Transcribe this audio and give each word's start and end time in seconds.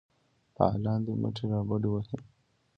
فعالان 0.55 0.99
دي 1.05 1.13
مټې 1.21 1.43
رابډ 1.51 1.83
وهي. 1.89 2.17